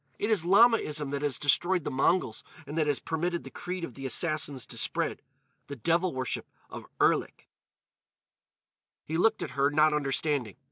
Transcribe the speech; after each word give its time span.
It 0.17 0.31
is 0.31 0.43
Lamaism 0.43 1.11
that 1.11 1.21
has 1.21 1.37
destroyed 1.37 1.83
the 1.83 1.91
Mongols 1.91 2.43
and 2.65 2.75
that 2.75 2.87
has 2.87 2.99
permitted 2.99 3.43
the 3.43 3.51
creed 3.51 3.83
of 3.83 3.93
the 3.93 4.07
Assassins 4.07 4.65
to 4.65 4.75
spread—the 4.75 5.75
devil 5.75 6.11
worship 6.11 6.47
of 6.71 6.87
Erlik." 6.99 7.47
He 9.05 9.15
looked 9.17 9.43
at 9.43 9.51
her, 9.51 9.69
not 9.69 9.93
understanding. 9.93 10.55